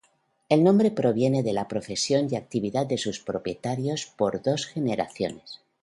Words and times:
El 0.49 0.63
nombre 0.63 0.89
proviene 0.89 1.43
de 1.43 1.53
la 1.53 1.67
profesión 1.67 2.27
y 2.31 2.35
actividad 2.35 2.87
de 2.87 2.97
sus 2.97 3.19
propietarios 3.19 4.07
por 4.07 4.41
dos 4.41 4.65
generaciones. 4.65 5.61